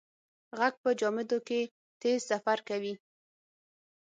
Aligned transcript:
غږ 0.59 0.73
په 0.83 0.89
جامدو 0.99 1.39
کې 1.47 1.61
تېز 2.01 2.19
سفر 2.31 2.57
کوي. 2.69 2.93